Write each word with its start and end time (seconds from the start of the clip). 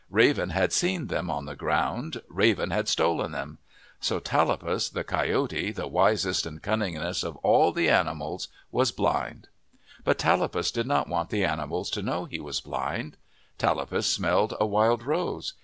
Raven 0.09 0.49
had 0.49 0.73
seen 0.73 1.09
them 1.09 1.29
on 1.29 1.45
the 1.45 1.55
ground. 1.55 2.23
Raven 2.27 2.71
had 2.71 2.87
stolen 2.87 3.33
them. 3.33 3.59
So 3.99 4.19
Tallapus, 4.19 4.89
the 4.89 5.03
Coyote, 5.03 5.71
the 5.71 5.85
wisest 5.87 6.47
and 6.47 6.59
cunningest 6.59 7.23
of 7.23 7.35
all 7.43 7.77
animals 7.77 8.47
was 8.71 8.91
blind. 8.91 9.47
But 10.03 10.17
Tallapus 10.17 10.71
did 10.71 10.87
not 10.87 11.07
want 11.07 11.29
the 11.29 11.45
animals 11.45 11.91
to 11.91 12.01
know 12.01 12.25
he 12.25 12.39
was 12.39 12.61
blind. 12.61 13.15
Tallapus 13.59 14.11
smelled 14.11 14.55
a 14.59 14.65
wild 14.65 15.03
rose. 15.03 15.53